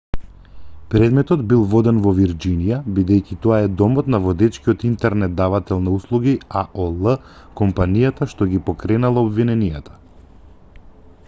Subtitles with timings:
[0.93, 6.35] предметот бил воден во вирџинија бидејќи тоа е домот на водечкиот интернет давател на услуги
[6.63, 7.13] аол
[7.63, 10.01] компанијата што ги поткренала обвиненијата